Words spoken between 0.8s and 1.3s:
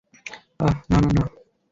না, না, না।